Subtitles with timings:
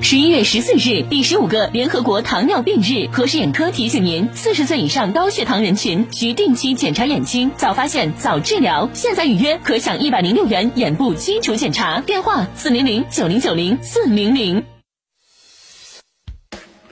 [0.00, 8.88] 十一月十四日，第十五个联合国糖尿病日，河市眼科提醒您：四十岁以上高血糖人群需定期检查眼睛，早发现早治疗。
[8.92, 14.62] 现在预约可享一百零六元眼部基础检查，电话四零零九零九零四零零。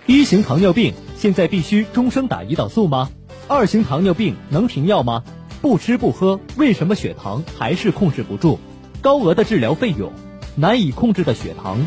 [0.06, 3.10] 一型糖尿病现在必须终生打胰岛素吗？
[3.46, 5.23] 二型糖尿病能停药吗？
[5.60, 8.59] 不吃不喝，为什么血糖还是控制不住？
[9.01, 10.12] 高额的治疗费用，
[10.56, 11.87] 难以控制的血糖。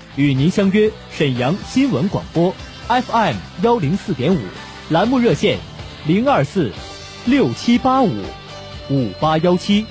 [0.15, 2.53] 与您相约沈阳新闻广播
[2.87, 4.39] ，FM 幺零四点五，
[4.89, 5.57] 栏目热线
[6.05, 6.71] 零二四
[7.25, 8.11] 六七八五
[8.89, 9.85] 五八幺七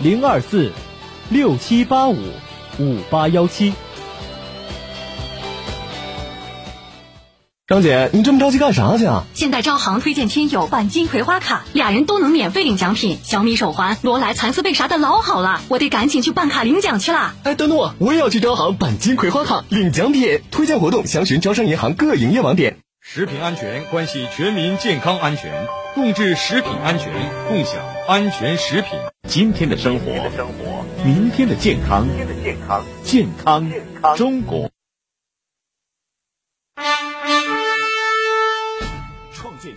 [0.00, 0.72] 零二四
[1.28, 2.16] 六七八五
[2.78, 3.74] 五八幺七。
[7.68, 9.24] 张姐，你这么着急干啥去啊？
[9.34, 17.34] 现在招行推荐亲友办金葵花卡，俩人都能免费领奖品，小米手环、罗莱蚕丝被啥的老好了，我得赶紧去办卡领奖去了。
[17.42, 20.40] 哎，等等我，我也要去招行办金葵花卡领奖品。
[20.50, 22.78] 推荐活动详询招商银行各营业网点。
[23.02, 25.52] 食品安全关系全民健康安全，
[25.94, 27.12] 共治食品安全，
[27.48, 28.92] 共享安全食品。
[29.28, 30.06] 今天的生活，
[31.04, 32.08] 明天的健康，
[33.04, 33.70] 健康
[34.16, 34.70] 中国。
[39.32, 39.74] 创建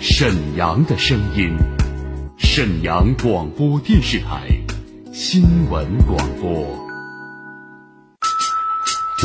[0.00, 1.54] 沈阳的声音，
[2.38, 4.48] 沈阳广播电视台
[5.12, 6.50] 新闻广播。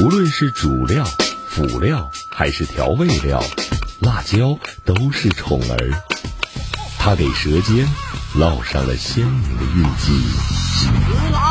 [0.02, 1.06] 无论是主料、
[1.48, 3.42] 辅料还是调味料，
[4.02, 5.92] 辣椒都是宠儿，
[7.00, 7.88] 它给舌尖
[8.36, 11.51] 烙上了鲜明的印记。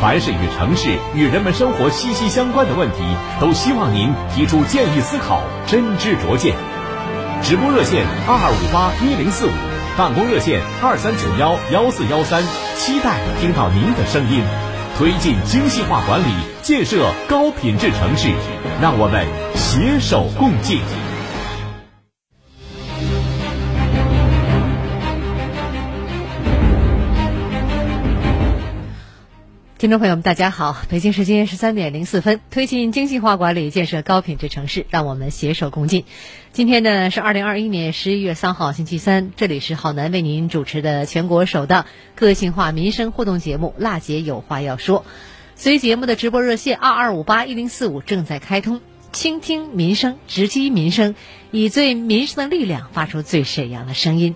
[0.00, 2.96] 凡是与城市与人们生活息息相关的问题，
[3.38, 6.54] 都希望您提出建议思考，真知灼见。
[7.42, 9.50] 直播热线二二五八一零四五，
[9.98, 12.42] 办公热线二三九幺幺四幺三，
[12.76, 14.42] 期待听到您的声音。
[14.96, 16.32] 推进精细化管理，
[16.62, 18.28] 建设高品质城市，
[18.80, 20.80] 让我们携手共进。
[29.80, 30.76] 听众朋友们，大家好！
[30.90, 36.04] 北京时间十三点零四分，推进精细化管理，建设高品质城市，让我们携手共进。
[36.52, 45.00] 今天呢是二零二一年十一月三号，星期三，这里是浩南为您主持的全国首档个性化民生互动节目《辣姐有话要说》。
[45.54, 48.82] 随节目的直播热线二二五八一零四五正在开通，
[49.12, 51.14] 倾听民生，直击民生，
[51.52, 54.34] 以最民生的力量发出最沈阳的声音。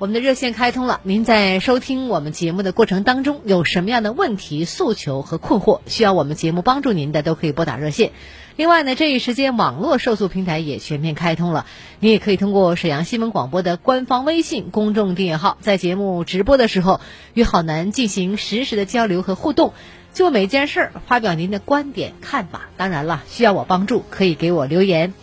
[0.00, 8.10] 我们的热线开通了，您在收听我们节目的过程当中，有什么样的问题、诉求和困惑，需要我们节目帮助您的，都可以拨打热线。
[8.56, 11.64] 另外呢，这一时间网络受诉平台也全面开通了，
[12.00, 17.00] 你也可以通过沈阳新闻广播的官方微信公众订阅号，在节目直播的时候
[17.32, 19.74] 与好男进行实时的交流和互动。
[20.12, 22.68] 就每件事儿发表您的观点看法。
[22.76, 25.14] 当然了，需要我帮助可以给我留言，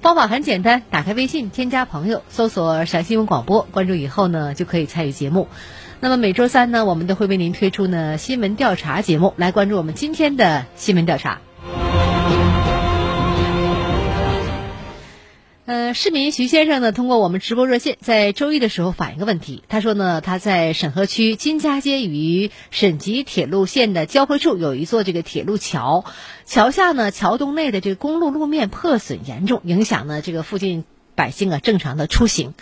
[0.00, 5.48] 方法很简单，打开微信添加朋友，搜索陕西新闻广播，关注以后呢就可以参与节目。
[6.00, 11.40] 那么每周三呢，我们都会为您推出呢新闻调查节目，来关注我们今天的新闻调查。
[15.70, 19.62] 呃，市民徐先生呢，通过我们直播热线，在周一的时候反映个问题。
[19.68, 26.04] 他说呢，他在沈河区金家街与沈吉铁路线的交汇处有一座这个铁路桥，
[26.44, 30.82] 桥下呢，桥洞内的这个公路路面破损严重，影响呢这个附近
[31.14, 32.54] 百姓啊正常的出行。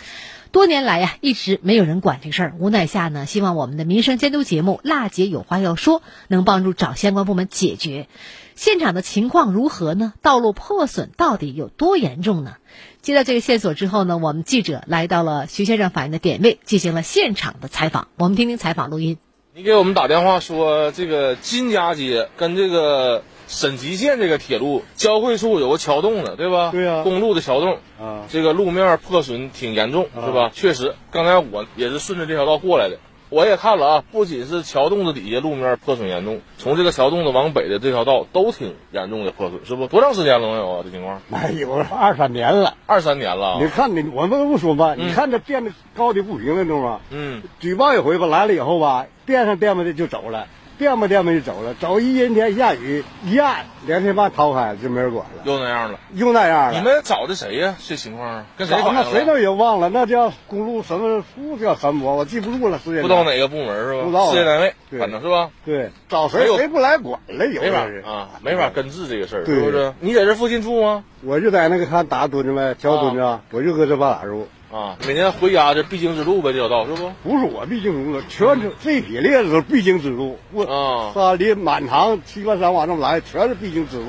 [0.51, 8.07] 多年来呀，一直没有人管这事儿，无奈下呢，希望我们的民生监督节目《辣姐有话要说》能帮助找相关部门解决。
[8.55, 10.13] 现场的情况如何呢？
[10.21, 12.55] 道路破损到底有多严重呢？
[13.01, 18.09] 接到这个线索之后呢，我们记者来到了徐先生反映的点位，进行了现场的采访。
[18.17, 19.17] 我们听听采访录音。
[19.55, 26.71] 你给我们打电话说，这个金家街跟这个沈集线这个铁路交汇处有个桥洞子，对吧？
[26.71, 27.03] 对呀。
[27.03, 30.51] 公路的桥洞啊，这个路面破损挺严重，是吧？
[30.53, 32.99] 确实，刚才我也是顺着这条道过来的。
[33.29, 39.87] 我也看了啊，不仅是桥洞子底下路面破损严重，从这个桥洞子往北的这条道都挺严重的破损，是不？
[39.87, 40.81] 多长时间了没有啊？
[40.83, 41.21] 这情况？
[41.31, 43.59] 哎有二三年了，二三年了。
[43.61, 46.99] 你看你，我们不说嘛，你看这变得高低不平了，懂吗？
[47.11, 47.43] 嗯。
[47.59, 50.47] 举报一回吧，来了以后吧，垫上垫吧的就走了。
[50.79, 56.79] 垫吧垫吧就走了，走一阴天下雨一按两天半掏开就没人管了，又那样了，又那样了。
[56.79, 57.75] 你们找的谁呀？
[57.85, 64.03] 这情况跟谁那谁都也忘了，那叫公路什么处叫什么我记不住了，时间不知道哪个部门是吧？
[64.03, 65.49] 不知道事业单位，反正是吧？
[65.65, 67.79] 对，找谁谁不来管了，有没法
[68.09, 69.93] 啊，没法根治这个事儿，是不是？
[69.99, 71.03] 你在这附近住吗？
[71.25, 74.47] 我就在那个看打墩子呗，桥墩子，我就搁这八打住。
[74.71, 77.11] 啊，每年回家这必经之路呗，这条道是不？
[77.23, 80.37] 不是我必经之路，全是这批列子都必经之路。
[80.51, 81.55] 我啊，山里？
[81.55, 84.05] 满堂七八山往这么来，全是必经之路。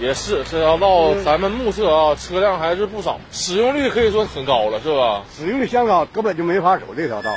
[0.00, 5.22] 也是这条道，咱们目测啊，车辆还是不少，使用率可以说很高了，是吧？
[5.32, 7.30] 使用率相当高，根本就没法走这条道。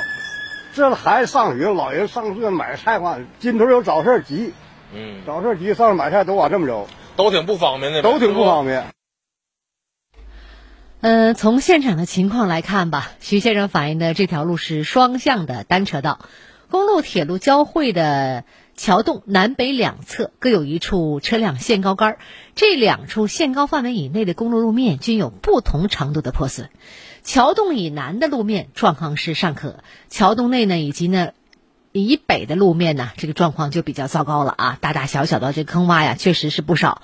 [0.74, 4.52] 这孩子上学，老人上课买菜话，今头有早事急，
[4.92, 8.82] 嗯，早事急，上买菜都往这么走，都挺不方便的，都挺不方便。
[11.06, 16.18] 嗯，从现场的情况来看吧，徐先生反映的这条路是双向的单车道，
[16.70, 22.16] 公路铁路交汇的桥洞南北两侧各有一处车辆限高杆，
[22.54, 26.70] 这两处限高范围以内的公路路面均有不同程度的破损。
[27.22, 31.32] 桥洞以南的路面状况是尚可，桥洞内呢以及呢
[31.92, 37.02] 以北的路面呢，这个状况就比较糟糕了啊，大大小小的这坑洼呀，确实是不少。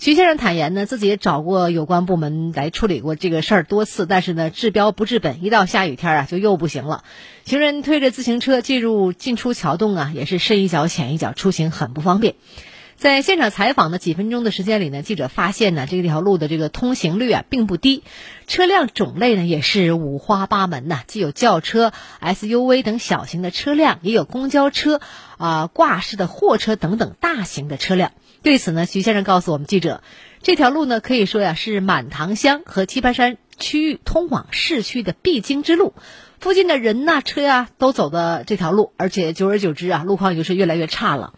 [0.00, 7.04] 徐先生坦言呢，自己也找过有关部门来处理过这个事儿多次，但是呢，治标不治本，一到下雨天啊，就又不行了。
[7.44, 12.36] 行人推着自行车进入进出桥洞啊，也是深一脚浅一脚，出行很不方便。
[12.96, 18.02] 在现场采访的几分钟的时间里呢，记者发现呢，这条路的这个通行率啊并不低，
[18.46, 21.92] 车辆种类呢也是五花八门呐，既有轿车、
[22.22, 25.02] SUV 等小型的车辆，也有公交车、
[25.36, 28.12] 啊挂式的货车等等大型的车辆。
[28.42, 30.02] 对此呢，徐先生告诉我们记者，
[30.42, 35.92] 这条路呢可以说呀是满塘乡和棋盘山区域通往市区的必经之路，
[36.38, 41.34] 附近的人呐、车呀都走的这条路，而且久而久之啊，路况就是越来越差了。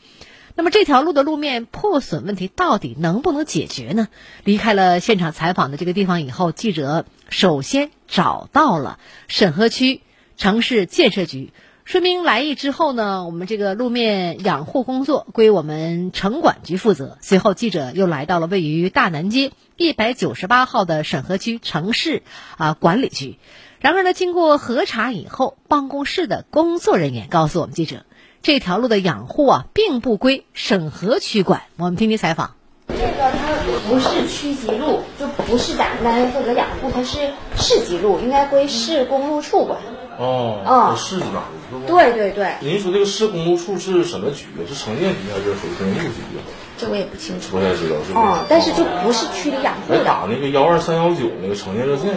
[0.54, 4.06] 那么这条路的路面破损问题到底能不能解决呢？
[4.44, 10.02] 离开了现场采访的这个地方以后，记者首先找到了沈河区
[10.36, 11.52] 城市建设局。
[11.84, 17.18] 说明来意之后呢，我们这个路面养护工作归我们城管局负责。
[17.20, 22.22] 随后，记者又来到了位于大南街一百九十八号的沈河区城市
[22.56, 23.36] 啊管理局。
[23.80, 28.04] 然而呢，经过核查以后，办公室的工作人员告诉我们记者，
[28.42, 31.62] 这条路的养护啊，并不归沈河区管。
[31.76, 32.54] 我们听听采访。
[32.88, 33.54] 这个它
[33.88, 39.80] 不是区级路，就不是咱们单位负责养护，它是市级路，应该归市公路处管。
[40.22, 41.82] 哦，哦市级管是吧？
[41.86, 44.62] 对对对，您说这个市公路处是什么局啊？
[44.68, 46.40] 是城建局还是属于公路局啊？
[46.78, 47.58] 这我也不清楚。
[47.58, 48.20] 不太知道是吧？
[48.20, 50.04] 哦，但是就不是区里养护哎，的。
[50.04, 52.10] 打那个幺二三幺九那个城建热线，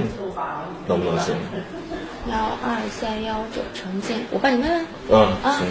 [0.87, 1.35] 能不能行？
[2.29, 4.85] 幺二三幺九城建，我帮你问问。
[5.09, 5.67] 嗯，啊行，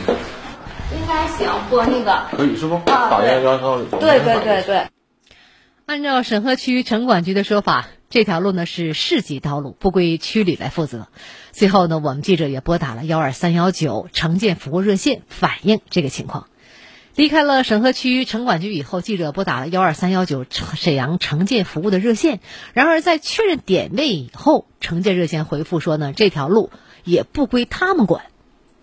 [0.92, 2.22] 应该行，拨那个。
[2.36, 2.74] 可以是不？
[2.74, 3.84] 啊打幺幺三幺九。
[3.98, 4.86] 对对对对。
[5.86, 11.08] 按照沈河区城管局的说法，这条路呢是市级道路，不归区里来负责。
[11.50, 16.48] 最后呢，我们记者也拨打了幺二三幺九城建服务热线，反映这个情况。
[17.16, 22.40] 离开了沈河区城管局以后，记者拨打了幺二三幺九沈阳城建服务的热线。
[22.72, 26.70] 然而在确认点位以后，城建热线回复说呢，这条路
[27.04, 28.24] 也不归他们管。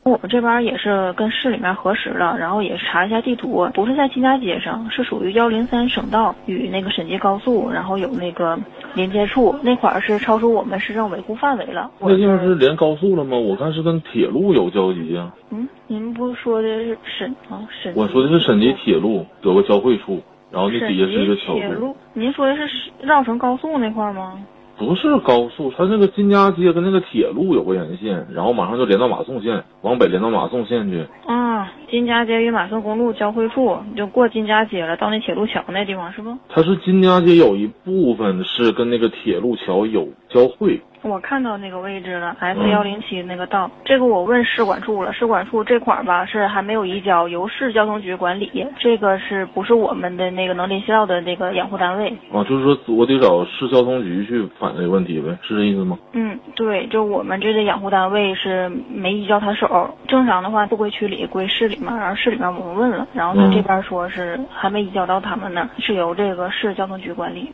[0.03, 8.57] 我们这边也是跟市里面核实了，然后也是查了一下地图，不是在金家街上，是属于幺零三省道与那个沈集高速，然后有那个
[8.95, 11.91] 连接处那块儿是超出我们市政维护范围了。
[11.99, 13.37] 那地方是连高速了吗？
[13.37, 15.31] 我看是跟铁路有交集啊。
[15.51, 17.93] 嗯，您不说的是沈啊沈？
[17.95, 21.95] 我说的是沈集铁路有个交汇处，然后那底下是一个桥铁路。
[22.13, 22.63] 您说的是
[23.03, 24.43] 绕城高速那块儿吗？
[24.81, 31.05] 不是高速，它那个金家街跟那个铁路有个沿线，然后马上就连到马宋线，往北连到马宋线去。
[31.27, 36.35] 啊，金家街与马宋公路交汇处，你就过金家街了，到那铁路桥那地方是不？
[36.49, 40.81] 它是金家街有一部分是跟那个铁路桥有交汇。
[41.03, 52.09] 我看到那个位置了，S 幺零七那个道，这个我问市管处了，市管处这块儿吧是还没有移交，由市交通局管理，这个是不是我们的那个能联系到的那个养护单位？
[52.31, 55.97] 啊，就是说我得找市交通局去反这个问题呗，是这意思吗？
[56.13, 67.51] 嗯，对，就我们这个养护单位是没移交他手，正常的话不归区里，归市里嘛，然后市里面我们问了，然后他这边说是还没移交到他们那儿，是由这个市交通局管理。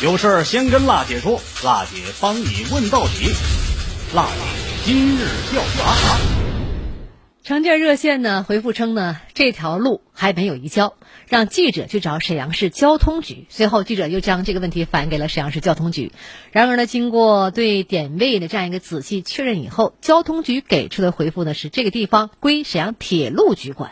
[0.00, 3.32] 有事儿先跟辣姐说，辣姐帮你问到底。
[4.14, 6.16] 辣姐今日调查。
[7.42, 10.94] 城建热线呢回复称呢，这条路还没有移交，
[11.26, 13.46] 让记者去找沈阳市交通局。
[13.48, 16.12] 随后，记者又将这个问题反映给了沈阳市交通局。
[16.52, 23.90] 然而呢，经过对点位的这样一个仔细确认以后，交通局给出的回复呢是这个地方归沈阳铁路局管。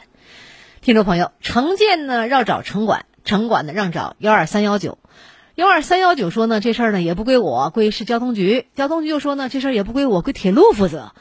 [0.83, 4.99] 听众朋友，城建呢绕找城管，城管呢让找幺二三幺九。
[5.57, 8.67] 幺二三幺九说呢，这事儿呢也不归我，归市交通局。
[8.75, 11.13] 交通局又说呢，这事儿也不归我，归铁路负责。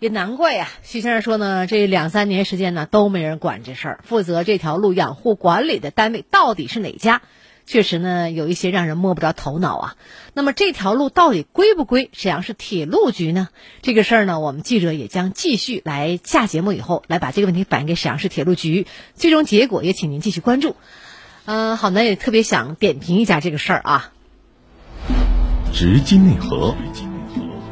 [0.00, 7.22] 也难怪呀，徐先生说呢，这两三年时间呢都没人管这事儿，负责这条路养护管理的单位到底是哪家？
[7.66, 9.96] 确实呢，有一些让人摸不着头脑啊。
[10.32, 13.46] 那么这条路到底归不归沈阳市铁路局呢？
[13.80, 20.74] 这个事儿呢，我们记者也将继续来下节目以后来把这个问题反映给沈阳市铁路局，最终结果也请您继续关注。
[21.46, 24.12] 嗯，好呢，也特别想点评一下这个事儿啊。
[25.74, 26.74] 直击内核，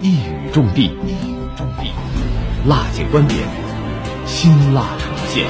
[0.02, 1.84] 一语中的，一语中的，
[2.68, 3.40] 辣姐观点，
[4.26, 5.46] 辛辣呈现。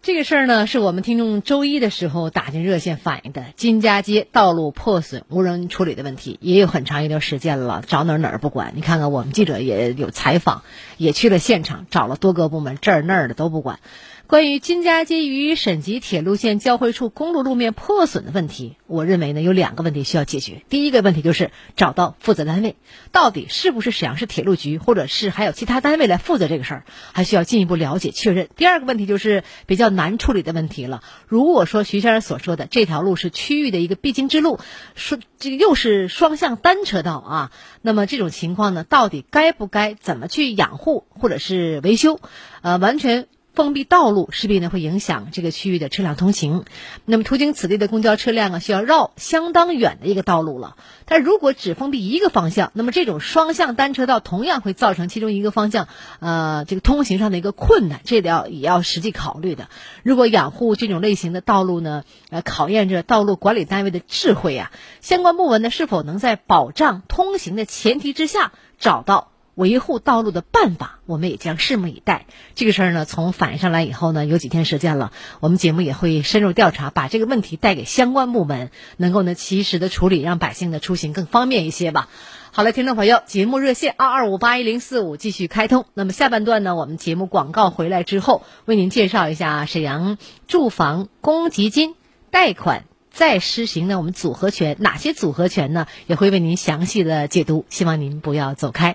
[0.00, 8.72] 这个事儿呢，是我们听众周一的时候打进热线反映的金家街道路破损无人处理的问题，也有很长一段时间了，找哪儿哪儿不管。
[8.76, 10.62] 你看看，我们记者也有采访，
[10.96, 13.80] 也去了现场，找了多个部门，这儿那儿的都不管。
[14.28, 20.62] 关于金家街与沈集铁路线交汇处公路路面破损的问题，我认为呢有两个问题需要解决。
[20.68, 22.76] 第一个问题就是找到负责单位，
[23.10, 28.50] 到底是不是沈阳市铁路局，或者是还有其他单位来负责这个事儿，还需要进一步了解确认。
[28.54, 31.02] 第二个问题就是比较难处理的问题了。
[31.26, 34.60] 如果说徐先生所说的这条路是区域的一个必经之路，
[34.94, 42.20] 说这个又是双向单车道啊，那么这种情况呢，到底该不该怎么去养护或者是维修？
[42.60, 43.26] 呃，完全。
[43.58, 46.64] 封闭道路势必呢会影响这个区域的车辆通行，
[47.04, 50.76] 那么途经此地的公交车辆啊需要绕相当远的一个道路了。
[51.06, 55.88] 但如果只封闭一个方向，那么这种双向单车道同样会造成其中一个方向
[56.20, 59.68] 呃这个通行上的一个困难，这要也要实际考虑的。
[60.04, 69.32] 如果养护这种类型的道路呢，呃考验着道路管理单位的智慧啊，相关部门呢是否能在保障通行的前提之下找到。
[69.58, 72.26] 维护道路的办法，我们也将拭目以待。
[72.54, 75.10] 这个事儿呢，从反映上来以后呢，有几天时间了，
[75.40, 82.08] 我们节目也会深入调查，把这个问题带给相关部门，能够呢及时的处理，让百姓的出行更方便一些吧。
[82.52, 85.86] 好了，听众朋友，节目热线二二五八一零四五继续开通。
[85.92, 91.96] 那么下半段呢，我们节目广告回来之后，为您介绍一下沈阳住房公积金
[92.30, 92.87] 贷款。
[93.18, 95.88] 再施行呢，我们组合拳哪些组合拳呢？
[96.06, 98.94] 也会为您详细的解读，希望您不要走开。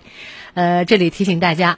[0.54, 1.78] 呃，这里提醒大家，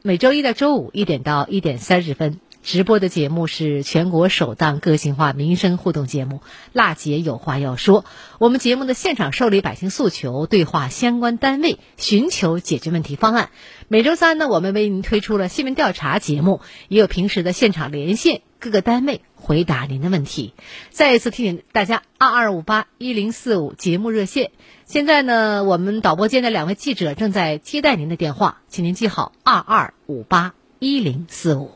[0.00, 6.36] 每周一到周五一点到一点三十分直播的节目是全国首档个性化民生互动节目
[6.72, 8.04] 《辣姐有话要说》。
[8.38, 13.50] 我们节目的现场受理百姓诉求，对话相关单位，寻求解决问题方案。
[13.88, 19.22] 每周三呢，我们为您推出了新闻调查节目，也有平时的现场连线各个单位。
[19.34, 20.54] 回答您的问题，
[20.90, 24.52] 再一次提醒大家：二二五八一零四五节目热线。
[24.86, 31.72] 现在呢，我们导播间的两位记者正在接待您的电话，请您记好：二二五八一零四五。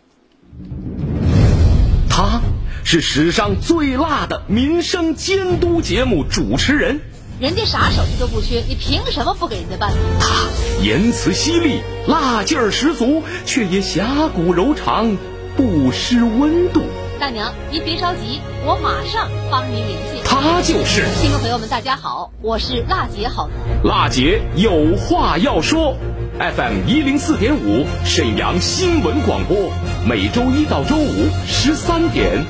[2.09, 2.40] 他
[2.85, 7.00] 是史上最辣的民生监督节目主持人，
[7.40, 9.93] 人家啥手续都不缺，你凭什么不给人家办？
[10.21, 10.49] 他
[10.85, 15.16] 言辞犀利，辣劲儿十足，却也侠骨柔肠，
[15.56, 16.82] 不失温度。
[17.18, 20.22] 大娘，您别着急，我马上帮您联系。
[20.22, 23.82] 他就是听众朋友们，大家好，我是辣姐好男。
[23.82, 25.96] 辣姐有话要说。
[26.38, 29.72] FM 一零四点五，沈阳新闻广播，
[30.06, 32.44] 每周一到周五十三点。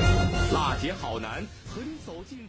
[0.53, 1.31] 辣姐好男
[1.69, 2.49] 和你走进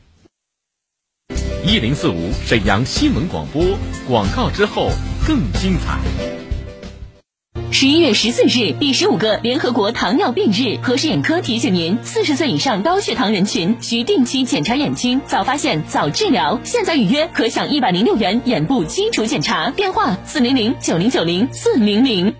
[1.64, 3.64] 一零四五沈阳新闻广播，
[4.08, 4.90] 广告之后
[5.28, 6.00] 更精彩。
[7.70, 16.60] 十一月十四日，第十五个联合国糖尿病日，和氏眼科提醒您：四十岁以上高血糖人群需定期检查眼睛，早发现早治疗。
[16.64, 22.34] 现在预约可享一百零六元眼部基础检查，电话四零零九零九零四零零。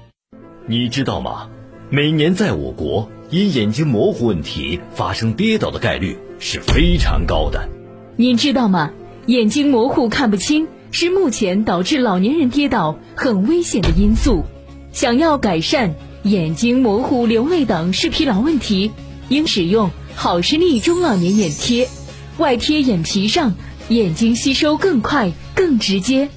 [0.66, 1.50] 你知道吗？
[1.90, 7.68] 每年在我国，因眼睛模糊问题发生跌倒的概率是非常高的。
[8.16, 8.92] 您知道吗？
[9.28, 14.46] 眼睛模糊看不清是目前导致老年人跌倒很危险的因素。
[14.98, 18.92] 想要改善眼睛模糊、流泪等视疲劳问题，
[19.30, 21.88] 应使用好视力中老年眼贴，
[22.40, 23.54] 外贴眼皮上，
[23.90, 26.30] 眼睛吸收更快、更直接。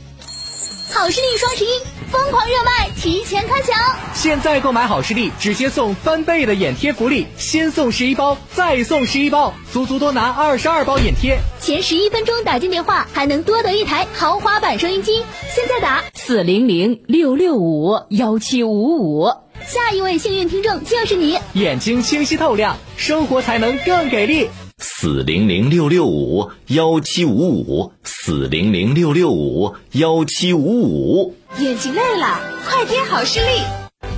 [0.92, 1.68] 好视力双十一
[2.11, 3.97] 疯狂热卖，提前开抢！
[4.12, 11.38] 现在购买好视力，直接送翻倍的眼贴福利，先送十一包，再送十一包，足足多拿二十二包眼贴。
[11.61, 15.23] 前十一分钟打进电话，还能多得一台豪华版收音机。
[15.54, 19.28] 现在打四零零六六五幺七五五，
[19.64, 21.38] 下一位幸运听众就是你。
[21.52, 24.50] 眼睛清晰透亮，生活才能更给力。
[24.82, 31.37] 四零零六六五幺七五五，四零零六六五幺七五五。
[31.58, 33.46] 眼睛累了，快贴好视力。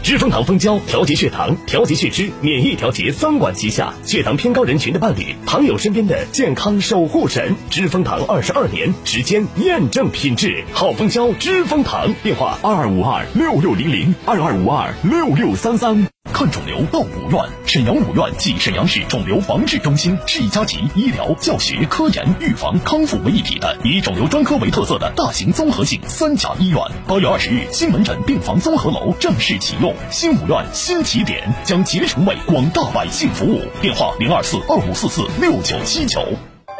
[0.04, 7.56] 知蜂堂蜂胶调节血糖、调节血脂、免疫调节三管齐下，血糖偏高人群的伴侣，糖友身边的健康守护神。
[7.68, 12.14] 知蜂堂二十二年时间验证品质，好蜂胶知蜂堂。
[12.22, 16.11] 电话二二五二六六零零二二五二六六三三。
[16.32, 26.78] 看肿瘤到五院，沈阳五院即沈阳市肿瘤防治中心，是一家集医疗、教学、科研、预防、康复为一体的以肿瘤专科为特色的大型综合性三甲医院。
[27.06, 33.60] 八月二十日，新门诊病房综合楼正式启用，新五院新起点将竭诚为广大百姓服务。
[33.80, 36.26] 电话零二四二五四四六九七九。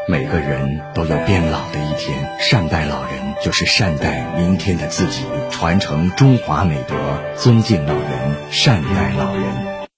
[0.09, 6.95] 每个人都有变老的一天，善待老人就是善待明天的自己，传承中华美德，
[7.37, 9.89] 尊敬老人，善待老人。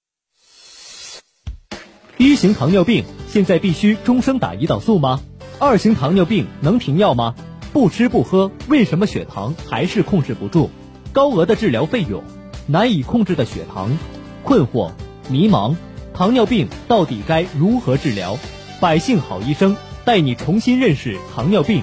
[2.16, 5.20] 一型糖尿病现在必须终生打胰岛素吗？
[5.58, 7.34] 二型糖尿病能停药吗？
[7.74, 10.70] 不吃不喝，为什么血糖还是控制不住？
[11.12, 12.24] 高额的治疗费用，
[12.66, 13.98] 难以控制的血糖，
[14.42, 14.92] 困惑、
[15.28, 15.76] 迷茫，
[16.14, 18.38] 糖尿病到底该如何治疗？
[18.80, 19.76] 百姓好医生。
[20.06, 21.82] 带你重新认识糖尿病，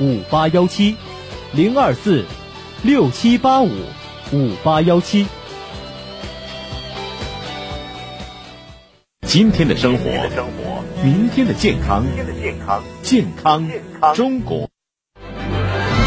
[0.00, 0.96] 五八幺七，
[1.52, 2.24] 零二四
[2.82, 3.68] 六七八五
[4.32, 5.26] 五八幺七。
[9.26, 10.04] 今天的生活，
[11.04, 12.02] 明天的健康，
[13.02, 13.70] 健康
[14.14, 14.70] 中国。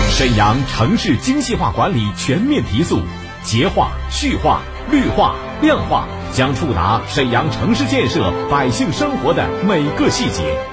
[0.09, 2.99] 沈阳城市精细化管理全面提速，
[3.43, 10.72] 洁化、序化、绿化、亮化将触达沈阳城市建设百姓生活的每个细节。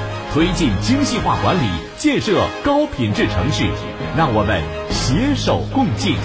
[0.33, 1.67] 推进精细化管理，
[1.97, 3.69] 建设高品质城市，
[4.15, 6.15] 让我们携手共进。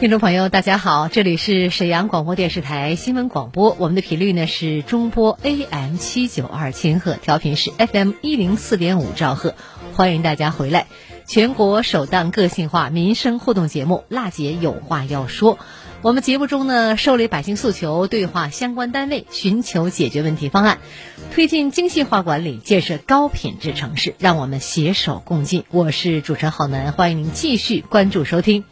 [0.00, 9.54] 听众朋友，大家好，这里是沈阳广播电视台新闻广播，我们的频率呢是中波 AM 七九二千赫，调频是 FM 一零四点五兆赫，
[9.94, 10.88] 欢迎大家回来。
[11.30, 15.58] 全国首档个性化民生互动节目《辣姐有话要说》，
[16.02, 20.78] 我们节目中呢，受理百姓诉求，对话相关单位，寻求解决问题方案，
[21.32, 25.62] 推进精细化管理，建设高品质城市，让我们携手共进。
[25.70, 28.64] 我是主持人郝楠，欢迎您继续关注收听。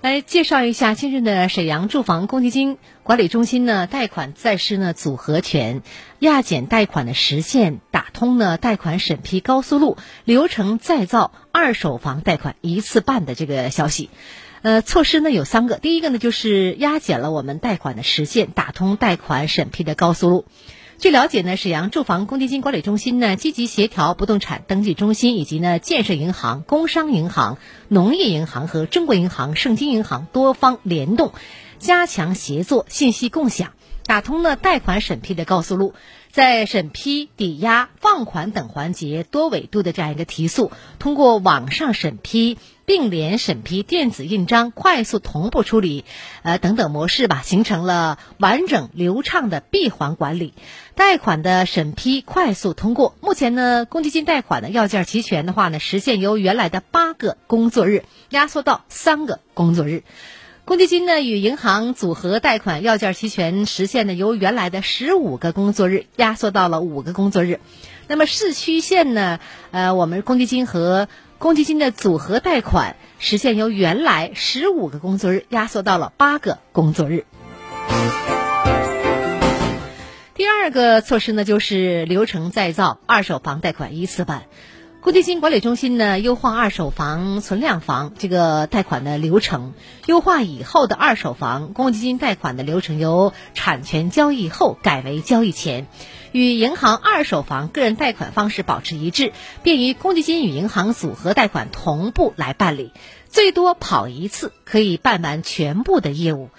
[0.00, 5.82] 来介绍一下，近日的，沈阳住房公积金管理中心呢，贷款在市呢组合拳，
[6.18, 14.10] 压减贷款的实现，打通呢贷款审批高速路，流程再造二手房贷款一次办的这个消息。
[14.62, 20.44] 呃，措施呢有三个，第一个呢就是压减了我们贷款的时限，打通贷款审批的高速路。
[20.98, 31.32] 据了解呢，沈阳住房公积金管理中心呢积极协调不动产登记中心以及呢建设银行、工商银行、农业银行和中国银行、盛京银行多方联动，
[31.78, 33.72] 加强协作、信息共享，
[34.04, 35.94] 打通了贷款审批的高速路。
[36.32, 46.04] 在审批、抵押、放款等环节多维度的这样一个提速，通过网上审批、并联审批、电子印章、快速同步处理，
[46.42, 50.52] 呃等等模式吧，形成了完整流畅的闭环管理，
[50.94, 53.14] 贷款的审批快速通过。
[53.22, 60.02] 目前呢，公积金贷款的要件齐全的话呢，实现由原来的八个工作日压缩到三个工作日。
[60.66, 67.60] 公积金呢与银行组合贷款要件齐全，实现呢由原来的十五个工作日压缩到了五个工作日。
[68.08, 69.38] 那么市区县呢，
[69.70, 71.06] 呃，我们公积金和
[71.38, 77.26] 公积金的组合贷款实现由原来十五个工作日压缩到了八个工作日。
[80.34, 84.42] 第二个措施呢，就是流程再造二手房贷款一次办。
[85.06, 89.72] 公积金管理中心呢，优化二手房存量房这个贷款的流程，
[90.06, 95.86] 优化以后的二手房公积金贷款的流程由产权交易后改为交易前，
[96.32, 102.90] 与银行二手房个人贷款方式保持一致，便于公积金与银行组合贷款同步来办理，
[103.28, 106.50] 最多跑一次可以办完全部的业务。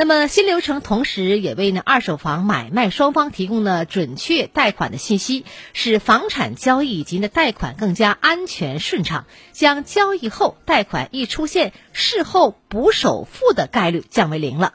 [0.00, 14.72] 那么新流程同时也为呢二手房买卖双方提供了准确贷款的信息，使房产交易以及呢贷款更加安全顺畅，将交易后贷款易出现事后补首付的概率降为零了。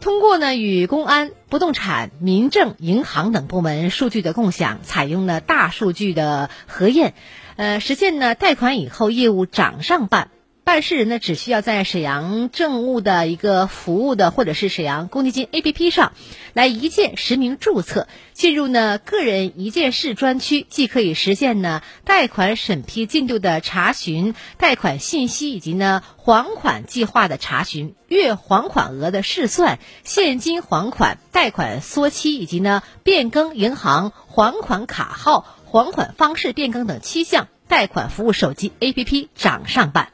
[0.00, 7.14] 通过呢与公安、不动产、民政、银行等部门数据的共享，采用了大数据的核验，
[7.56, 10.30] 呃，实现呢贷款以后业务掌上办。
[10.68, 16.12] 办事人呢，只需要在沈阳政务的一个服务的，或者是沈阳公积金 APP 上，
[16.52, 40.10] 来一键实名注册，进入呢个人一件事专区，既可以实现呢贷款审批进度的查询、贷款信息以及呢还款计划的查询、月还款额的试算、现金还款、贷款缩期以及呢变更银行还款卡号、还款方式变更等七项贷款服务手机 APP 掌上办。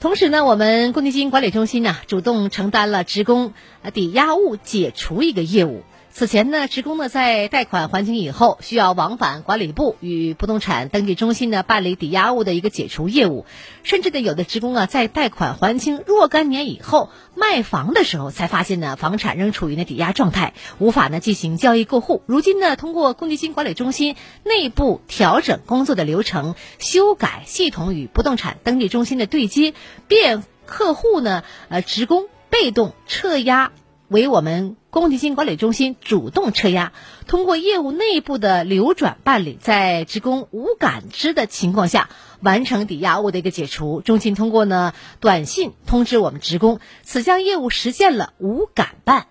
[0.00, 3.52] 同时呢，我们公积金管理中心呢主动承担了职工
[3.92, 5.82] 抵押物解除一个业务。
[6.18, 13.46] 此前呢，职工呢在贷款还清以后，需要往返管理部与不动产登记中心呢办理抵押物的一个解除业务，
[13.84, 22.20] 甚至呢有的职工啊在贷款还清若干年以后卖房的时候，才发现呢房产仍处于呢抵押状态，无法呢进行交易过户。
[22.26, 29.72] 如今呢，通过公积金管理中心内部调整工作的流程，修改系统与不动产登记中心的对接，
[30.08, 33.70] 便客户呢呃职工被动撤押。
[34.08, 36.92] 为我们公积金管理中心主动撤押，
[37.26, 42.08] 通过业务内部的流转办理，在职工无感知的情况下
[42.40, 44.00] 完成抵押物的一个解除。
[44.00, 49.26] 中心通过呢短信通知我们职工，此项业务实现了无感办。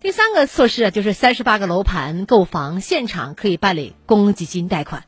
[0.00, 5.04] 第三个措施啊，就是三十八个楼盘购房现场可以办理公积金贷款。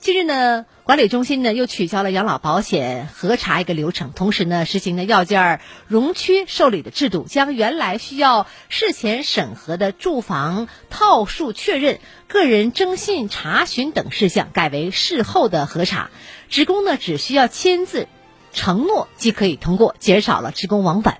[0.00, 16.08] 近日呢，管理中心呢又取消了养老保险核查一个流程，同时呢实行了要件容缺受理的制度，将原来需要事前审核的住房套数确认、个人征信查询等事项改为事后的核查，
[16.48, 18.08] 职工呢只需要签字
[18.54, 21.18] 承诺即可以通过，减少了职工往返。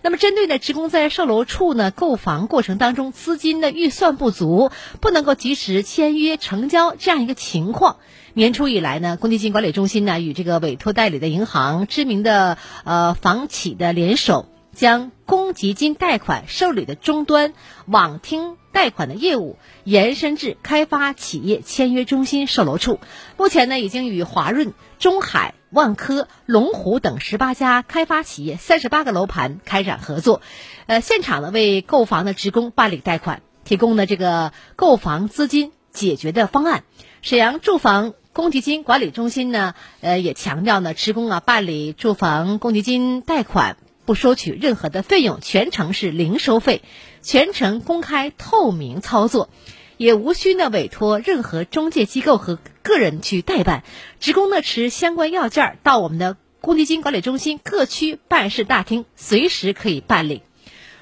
[0.00, 7.96] 那么，针对呢，职工在售楼处呢购房过程当中资金的预算不足，不能够及时签约成交这样一个情况，
[8.34, 17.54] 年初以来呢，公积金管理中心呢与这个委托代理的银行、知名的呃房企的联手，将公积金贷款受理的终端
[17.86, 23.00] 网听贷款的业务延伸至开发企业签约中心售楼处，
[23.36, 25.54] 目前呢已经与华润、中海。
[25.70, 30.40] 万科、龙湖等十八家开发企业、三十八个楼盘开展合作，
[30.86, 36.84] 呃，现场呢为购房的职工办理贷款，提供了这个购房资金解决的方案。
[37.20, 46.82] 沈阳住房公积金管理中心呢，呃，也强调呢，职工啊办理住房公积金贷款不收取任何的费用，全程是零收费，
[47.20, 49.48] 全程公开透明操作。
[49.96, 53.82] 也无需呢委托任何中介机构和个人去代办，
[54.20, 60.42] 职工呢持相关要件儿到我们的公积金管理中心各区办事大厅，随时可以办理。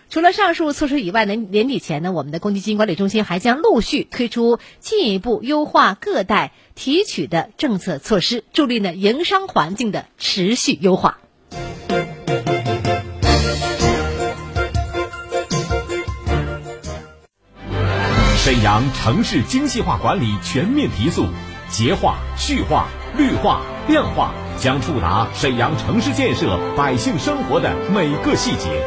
[0.09, 11.19] 除了上述措施以外呢，年底前呢，我们的公积金管理中心还将陆续推出进一步优化各代提取的政策措施，助力呢营商环境的持续优化。
[18.37, 21.27] 沈阳城市精细化管理全面提速，
[21.69, 22.89] 洁化、序化、
[23.19, 28.87] 绿化、量化将触达沈阳城市建设百姓生活的每个细节。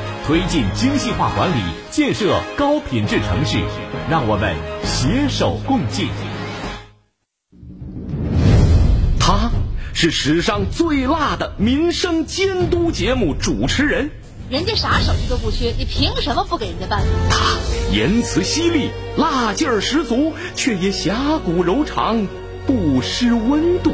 [0.25, 3.57] 推进精细化管理，建设高品质城市，
[4.09, 6.09] 让我们携手共进。
[9.19, 9.51] 他
[9.93, 14.11] 是史上最辣的民生监督节目主持人。
[14.49, 17.03] 人家啥手续都不缺，你凭什么不给人家办？
[17.29, 17.57] 他
[17.91, 22.27] 言辞犀利，辣劲儿十足，却也侠骨柔肠，
[22.67, 23.93] 不失温度。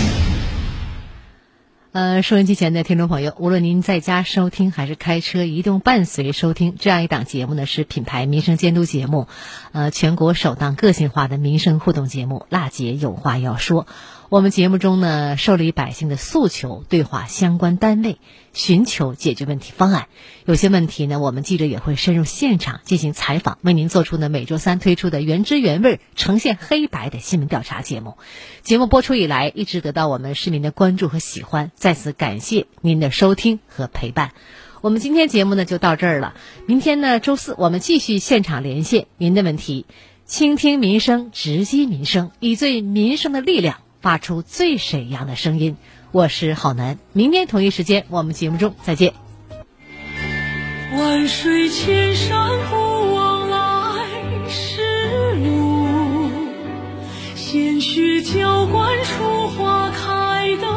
[1.93, 9.27] 呃，收音机前的听众朋友，无论您在家收听还是开车移动伴随收听，这样一档节目呢，是品牌民生监督节目，
[9.73, 12.45] 呃，全国首档个性化的民生互动节目。
[12.47, 13.87] 辣姐有话要说。
[14.31, 18.17] 我们节目中呢，受理百姓的诉求，对话相关单位，
[18.53, 20.07] 寻求解决问题方案。
[20.45, 28.15] 有些问题呢，我们记者也会深入现场进行采访，为您做出呢每周三推出的原汁原味、呈现黑白的新闻调查节目。
[28.61, 34.31] 节目播出以来，一直得到我们市民的关注和喜欢，在此感谢您的收听和陪伴。
[34.79, 36.35] 我们今天节目呢就到这儿了，
[36.67, 39.85] 明天呢周四我们继续现场连线您的问题，
[40.25, 43.80] 倾听民生，直击民生，以最民生的力量。
[44.01, 45.77] 发出最沈阳的声音，
[46.11, 46.97] 我是郝楠。
[47.13, 49.13] 明天同一时间，我们节目中再见。
[50.97, 53.59] 万水千山不忘来
[54.49, 54.81] 时
[55.35, 56.31] 路，
[57.35, 60.67] 鲜血浇灌出花开的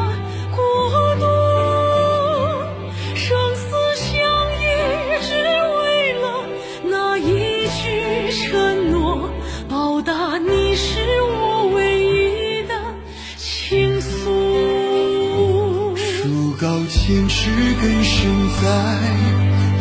[17.81, 18.13] 根深
[18.61, 18.65] 在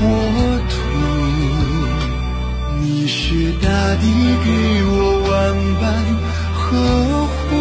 [0.03, 0.05] 沃
[0.69, 0.73] 土。
[2.81, 4.05] 你是大地
[4.45, 4.49] 给
[4.85, 4.93] 我
[5.29, 5.33] 万
[5.81, 5.83] 般
[6.55, 6.63] 呵
[7.27, 7.53] 护，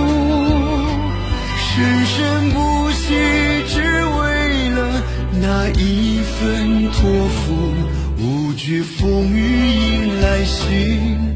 [1.60, 1.72] 生
[2.06, 2.14] 生
[2.52, 2.58] 不
[2.92, 3.02] 息，
[3.68, 4.22] 只为
[4.70, 4.78] 了
[5.42, 5.82] 那一
[6.22, 6.40] 份
[6.92, 7.42] 托付。
[8.20, 11.33] 无惧风雨，迎来新